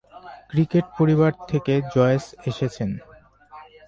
[0.49, 2.89] Cricket পরিবার থেকে Joyce এসেছেন।